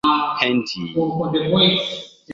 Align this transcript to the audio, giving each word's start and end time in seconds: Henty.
Henty. 0.39 0.81